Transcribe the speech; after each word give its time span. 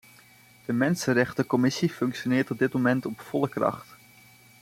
De 0.65 0.73
mensenrechtencommissie 0.73 1.89
functioneert 1.89 2.51
op 2.51 2.57
dit 2.59 2.73
moment 2.73 3.05
op 3.05 3.19
volle 3.19 3.49
kracht. 3.49 3.97